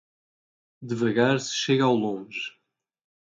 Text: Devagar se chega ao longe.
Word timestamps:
Devagar 0.81 1.39
se 1.39 1.53
chega 1.53 1.83
ao 1.83 1.93
longe. 1.95 2.57